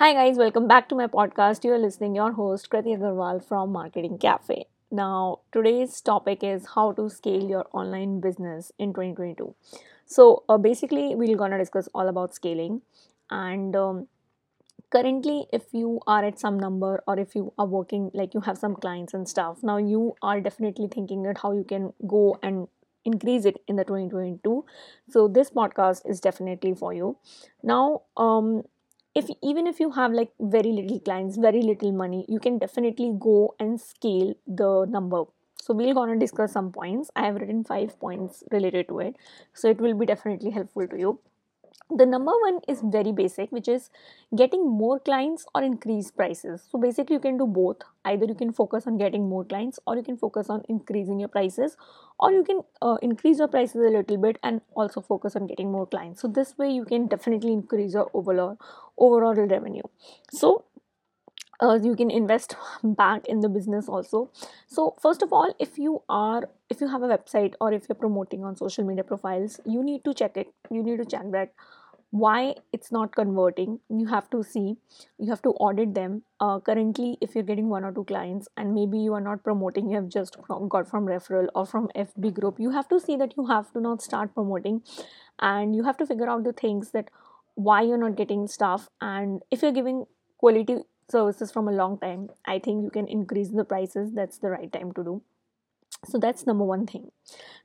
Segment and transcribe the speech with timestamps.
[0.00, 1.62] Hi guys, welcome back to my podcast.
[1.62, 4.64] You are listening your host Krati Agarwal from Marketing Cafe.
[4.90, 9.54] Now, today's topic is how to scale your online business in 2022.
[10.06, 12.80] So, uh, basically, we're gonna discuss all about scaling.
[13.30, 14.06] And um,
[14.88, 18.56] currently, if you are at some number or if you are working, like you have
[18.56, 22.68] some clients and stuff, now you are definitely thinking at how you can go and
[23.04, 24.62] increase it in the 2022
[25.08, 27.16] so this podcast is definitely for you
[27.62, 28.62] now um
[29.14, 33.12] if even if you have like very little clients very little money you can definitely
[33.18, 35.24] go and scale the number.
[35.62, 37.10] So we're gonna discuss some points.
[37.14, 39.16] I have written five points related to it.
[39.52, 41.18] So it will be definitely helpful to you
[41.88, 43.90] the number one is very basic which is
[44.36, 46.62] getting more clients or increase prices.
[46.70, 47.78] So basically you can do both.
[48.04, 51.28] Either you can focus on getting more clients or you can focus on increasing your
[51.28, 51.76] prices
[52.18, 55.72] or you can uh, increase your prices a little bit and also focus on getting
[55.72, 56.22] more clients.
[56.22, 58.58] So this way you can definitely increase your overall
[58.96, 59.82] overall revenue.
[60.30, 60.64] So
[61.62, 64.30] uh, you can invest back in the business also.
[64.66, 67.96] So first of all if you are if you have a website or if you're
[67.96, 70.52] promoting on social media profiles you need to check it.
[70.70, 71.52] You need to check that
[72.12, 73.78] why it's not converting.
[73.88, 74.76] You have to see.
[75.18, 76.22] You have to audit them.
[76.40, 79.90] Uh, currently if you're getting one or two clients and maybe you are not promoting
[79.90, 80.36] you have just
[80.68, 83.80] got from referral or from fb group you have to see that you have to
[83.80, 84.82] not start promoting.
[85.38, 87.10] And you have to figure out the things that
[87.54, 88.88] why you're not getting stuff.
[89.00, 90.06] And if you're giving
[90.38, 90.78] quality
[91.10, 94.12] services from a long time i think you can increase the prices.
[94.12, 95.22] That's the right time to do.
[96.06, 97.10] So that's number one thing.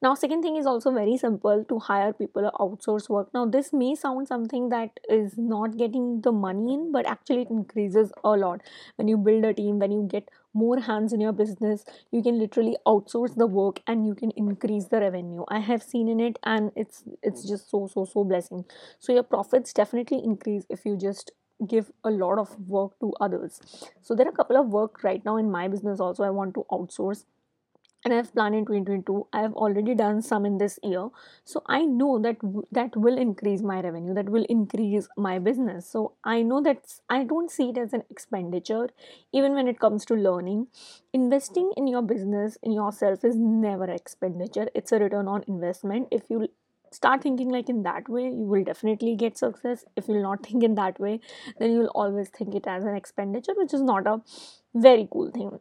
[0.00, 3.28] Now second thing is also very simple to hire people or outsource work.
[3.34, 7.50] Now this may sound something that is not getting the money in but actually it
[7.50, 8.62] increases a lot.
[8.96, 12.38] When you build a team when you get more hands in your business you can
[12.38, 15.44] literally outsource the work and you can increase the revenue.
[15.48, 18.64] I have seen in it and it's it's just so so so blessing.
[18.98, 21.32] So your profits definitely increase if you just
[21.66, 23.60] give a lot of work to others.
[24.00, 26.54] So there are a couple of work right now in my business also i want
[26.54, 27.24] to outsource.
[28.04, 31.08] And i've planned in 2022 i have already done some in this year.
[31.44, 35.88] So i know that w- that will increase my revenue that will increase my business.
[35.88, 38.88] So i know that i don't see it as an expenditure
[39.32, 40.66] even when it comes to learning.
[41.12, 44.68] Investing in your business in yourself is never expenditure.
[44.74, 46.08] It's a return on investment.
[46.10, 46.48] If you
[46.94, 49.84] start thinking like in that way you will definitely get success.
[49.96, 51.20] If you'll not think in that way
[51.58, 54.20] then you'll always think it as an expenditure which is not a
[54.74, 55.58] very cool thing.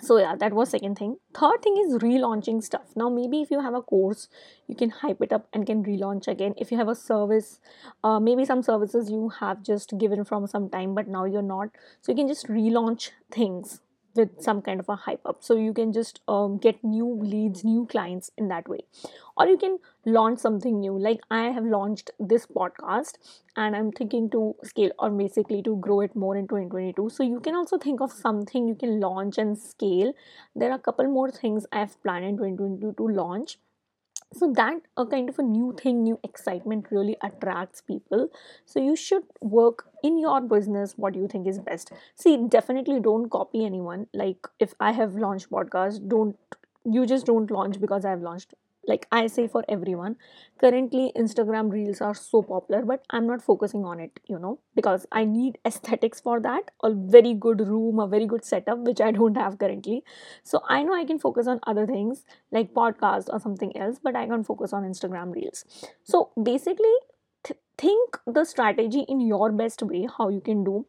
[0.00, 1.16] So yeah that was second thing.
[1.34, 2.94] Third thing is relaunching stuff.
[2.94, 4.28] Now maybe if you have a course
[4.66, 6.54] you can hype it up and can relaunch again.
[6.56, 7.60] If you have a service
[8.04, 11.68] uh, maybe some services you have just given from some time but now you're not.
[12.00, 13.80] So you can just relaunch things
[14.18, 15.38] with some kind of a hype up.
[15.40, 18.80] So you can just um, get new leads new clients in that way.
[19.36, 20.98] Or you can launch something new.
[20.98, 23.18] Like i have launched this podcast
[23.56, 27.40] and i'm thinking to scale or basically to grow it more in 2022 so you
[27.40, 30.12] can also think of something you can launch and scale.
[30.54, 33.58] There are a couple more things i've planned in 2022 to launch
[34.32, 38.28] so that a kind of a new thing new excitement really attracts people.
[38.66, 41.92] So you should work in your business what you think is best.
[42.14, 44.06] See definitely don't copy anyone.
[44.12, 46.36] Like if i have launched podcast don't
[46.84, 48.54] you just don't launch because i've launched
[48.92, 50.16] like i say for everyone
[50.60, 55.06] currently instagram reels are so popular but i'm not focusing on it you know because
[55.12, 59.10] i need aesthetics for that a very good room a very good setup which i
[59.10, 60.02] don't have currently.
[60.44, 64.16] So i know i can focus on other things like podcast or something else but
[64.16, 65.64] i can't focus on instagram reels.
[66.02, 66.94] So basically
[67.44, 70.86] th- think the strategy in your best way how you can do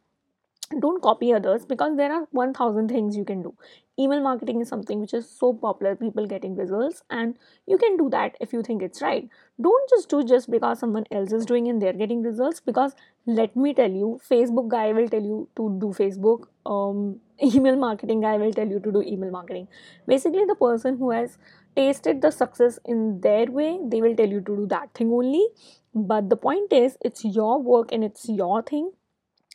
[0.78, 3.54] don't copy others because there are 1000 things you can do.
[3.98, 7.36] Email marketing is something which is so popular people getting results and
[7.66, 9.28] you can do that if you think it's right.
[9.60, 12.94] Don't just do just because someone else is doing and they're getting results because
[13.26, 18.20] let me tell you facebook guy will tell you to do facebook um, email marketing
[18.20, 19.66] guy will tell you to do email marketing.
[20.06, 21.36] Basically the person who has
[21.74, 25.44] tasted the success in their way they will tell you to do that thing only.
[25.92, 28.92] But the point is it's your work and it's your thing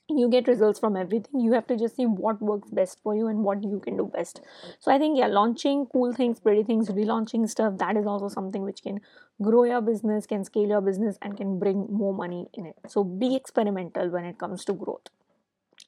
[0.08, 1.42] you get results from everything.
[1.42, 4.06] You have to just see what works best for you and what you can do
[4.06, 4.42] best.
[4.80, 8.64] So i think yeah launching cool things pretty things relaunching stuff that is also something
[8.64, 9.02] which can
[9.42, 12.76] grow your business can scale your business and can bring more money in it.
[12.88, 15.08] So be experimental when it comes to growth.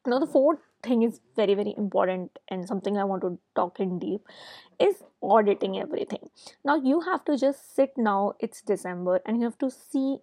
[0.06, 3.97] Now the fourth thing is very very important and something i want to talk in
[4.00, 4.21] deep
[4.80, 6.30] is auditing everything.
[6.65, 10.18] Now you have to just sit now it's december and you have to see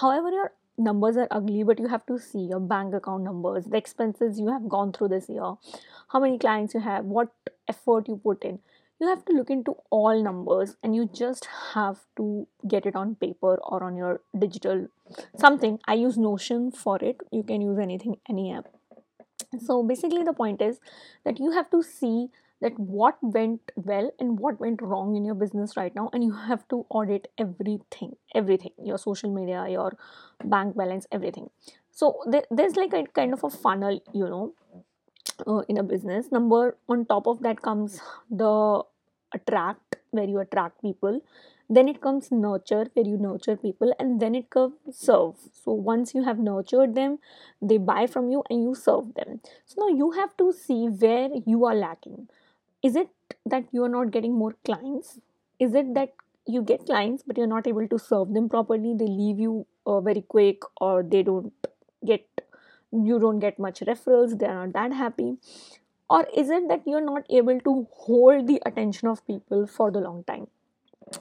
[0.00, 3.76] however your numbers are ugly but you have to see your bank account numbers the
[3.76, 5.54] expenses you have gone through this year
[6.12, 7.28] how many clients you have what
[7.70, 8.58] effort you put in.
[9.00, 13.14] You have to look into all numbers and you just have to get it on
[13.14, 14.88] paper or on your digital
[15.44, 15.78] something.
[15.86, 17.22] I use notion for it.
[17.30, 18.68] You can use anything any app.
[19.68, 20.80] So basically the point is
[21.24, 22.28] that you have to see
[22.60, 26.32] that what went well and what went wrong in your business right now and you
[26.32, 29.96] have to audit everything everything your social media your
[30.44, 31.50] bank balance everything.
[31.90, 34.54] So there, there's like a kind of a funnel you know
[35.46, 36.30] uh, in a business.
[36.30, 38.82] Number on top of that comes the
[39.32, 41.20] attract where you attract people.
[41.72, 45.36] Then it comes nurture where you nurture people and then it comes serve.
[45.52, 47.18] So once you have nurtured them
[47.62, 49.40] they buy from you and you serve them.
[49.66, 52.28] So now you have to see where you are lacking
[52.82, 53.08] is it
[53.46, 55.18] that you are not getting more clients?
[55.58, 56.14] Is it that
[56.46, 58.94] you get clients but you're not able to serve them properly?
[58.94, 61.52] They leave you uh, very quick or they don't
[62.04, 62.26] get
[62.92, 65.36] you don't get much referrals they are not that happy?
[66.08, 70.00] Or is it that you're not able to hold the attention of people for the
[70.00, 70.48] long time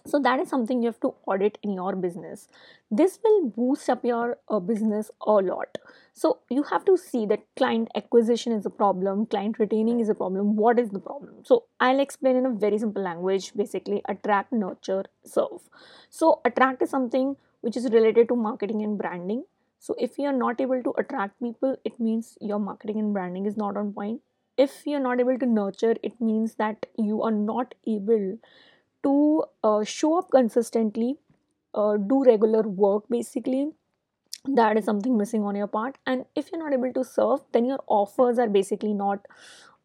[0.06, 2.48] so that is something you have to audit in your business.
[2.92, 5.78] This will boost up your uh, business a lot.
[6.14, 10.16] So you have to see that client acquisition is a problem client retaining is a
[10.16, 10.56] problem.
[10.56, 11.36] What is the problem?
[11.44, 15.70] So i'll explain in a very simple language basically attract nurture serve.
[16.10, 19.44] So attract is something which is related to marketing and branding.
[19.80, 23.58] So if you're not able to attract people it means your marketing and branding is
[23.58, 24.22] not on point.
[24.58, 28.38] If you're not able to nurture it means that you are not able
[29.04, 31.18] to uh, show up consistently
[31.74, 33.72] uh, do regular work basically.
[34.46, 35.98] That is something missing on your part.
[36.06, 39.26] And if you're not able to serve then your offers are basically not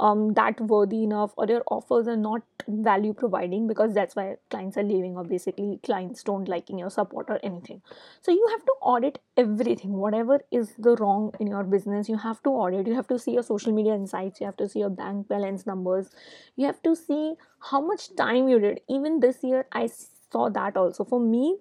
[0.01, 4.77] um, that worthy enough or your offers are not value providing because that's why clients
[4.77, 7.81] are leaving or basically clients don't liking your support or anything.
[8.21, 12.43] So you have to audit everything whatever is the wrong in your business you have
[12.43, 12.87] to audit.
[12.87, 15.67] You have to see your social media insights you have to see your bank balance
[15.67, 16.11] numbers.
[16.57, 17.35] You have to see
[17.71, 18.81] how much time you did.
[18.89, 19.89] Even this year i
[20.33, 21.05] saw that also.
[21.05, 21.59] For me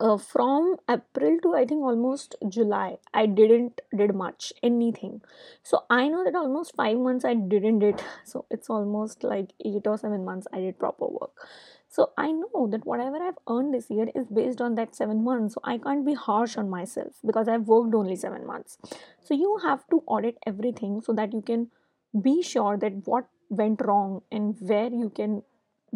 [0.00, 5.20] uh, from april to i think almost july i didn't did much anything.
[5.62, 9.86] So i know that almost 5 months i didn't did so it's almost like 8
[9.86, 11.32] or 7 months i did proper work.
[11.88, 15.54] So i know that whatever i've earned this year is based on that 7 months
[15.54, 18.78] so i can't be harsh on myself because i've worked only 7 months.
[19.20, 21.68] So you have to audit everything so that you can
[22.28, 25.42] be sure that what went wrong and where you can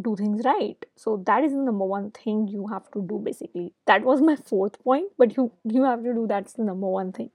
[0.00, 0.84] do things right.
[0.96, 3.72] So that is the number one thing you have to do basically.
[3.86, 7.12] That was my fourth point but you you have to do that's the number one
[7.12, 7.30] thing.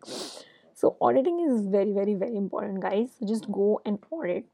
[0.74, 3.10] So auditing is very very very important guys.
[3.20, 4.46] So just go and audit.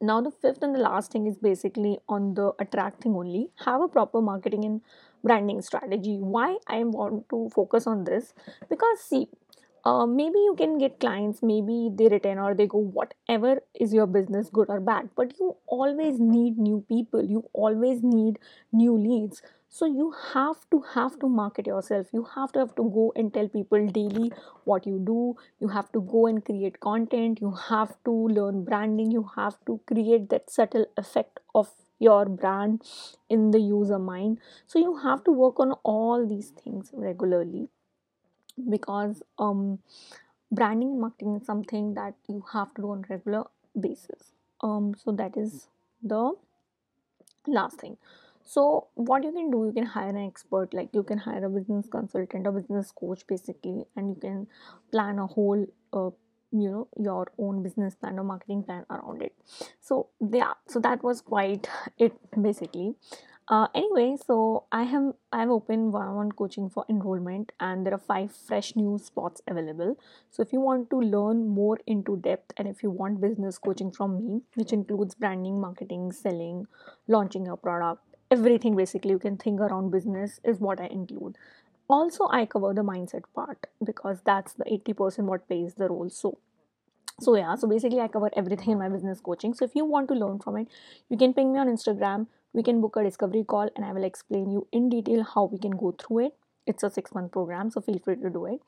[0.00, 3.50] Now the fifth and the last thing is basically on the attracting only.
[3.64, 4.80] Have a proper marketing and
[5.24, 6.18] branding strategy.
[6.20, 8.34] Why i want to focus on this?
[8.68, 9.28] Because see
[9.88, 14.06] uh, maybe you can get clients maybe they return or they go whatever is your
[14.06, 15.08] business good or bad.
[15.16, 17.24] But you always need new people.
[17.24, 18.38] You always need
[18.72, 19.42] new leads.
[19.68, 22.06] So you have to have to market yourself.
[22.12, 24.32] You have to have to go and tell people daily
[24.64, 25.36] what you do.
[25.60, 27.40] You have to go and create content.
[27.40, 29.10] You have to learn branding.
[29.10, 32.82] You have to create that subtle effect of your brand
[33.28, 34.38] in the user mind.
[34.66, 37.68] So you have to work on all these things regularly
[38.70, 39.78] because um
[40.50, 43.44] branding and marketing is something that you have to do on regular
[43.78, 44.32] basis.
[44.60, 45.68] Um so that is
[46.02, 46.32] the
[47.46, 47.96] last thing.
[48.44, 50.72] So what you can do you can hire an expert.
[50.72, 54.46] Like you can hire a business consultant a business coach basically and you can
[54.90, 56.10] plan a whole uh,
[56.52, 59.34] you know your own business plan or marketing plan around it.
[59.80, 62.94] So yeah so that was quite it basically
[63.48, 68.04] uh, anyway, so I have I have opened one-on-one coaching for enrollment, and there are
[68.12, 69.96] five fresh new spots available.
[70.30, 73.92] So if you want to learn more into depth, and if you want business coaching
[73.92, 76.66] from me, which includes branding, marketing, selling,
[77.06, 81.38] launching your product, everything basically you can think around business is what I include.
[81.88, 86.10] Also, I cover the mindset part because that's the eighty percent what plays the role.
[86.10, 86.38] So
[87.20, 90.06] so yeah so basically i cover everything in my business coaching so if you want
[90.08, 90.68] to learn from it
[91.08, 92.26] you can ping me on instagram
[92.56, 95.58] we can book a discovery call and i will explain you in detail how we
[95.58, 96.34] can go through it.
[96.66, 98.60] It's a six month program so feel free to do it.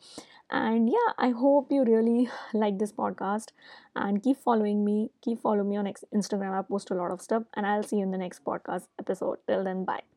[0.50, 3.48] And yeah i hope you really like this podcast
[3.96, 5.10] and keep following me.
[5.22, 6.58] Keep following me on instagram.
[6.58, 9.38] I post a lot of stuff and i'll see you in the next podcast episode.
[9.48, 10.02] Till then bye